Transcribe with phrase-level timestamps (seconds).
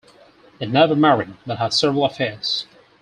[0.57, 2.65] He never married but had several affairs.